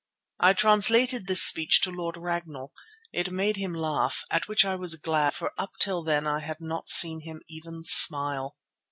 I 0.39 0.53
translated 0.53 1.27
this 1.27 1.43
speech 1.43 1.79
to 1.81 1.91
Lord 1.91 2.17
Ragnall. 2.17 2.73
It 3.11 3.29
made 3.31 3.55
him 3.55 3.71
laugh, 3.71 4.23
at 4.31 4.47
which 4.47 4.65
I 4.65 4.75
was 4.75 4.95
glad 4.95 5.35
for 5.35 5.53
up 5.59 5.73
till 5.79 6.01
then 6.01 6.25
I 6.25 6.39
had 6.39 6.57
not 6.59 6.89
seen 6.89 7.19
him 7.19 7.43
even 7.47 7.83
smile. 7.83 8.57